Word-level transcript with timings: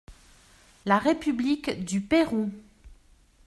La 0.87 0.97
République 0.97 1.85
du 1.85 2.01
Pérou. 2.01 2.51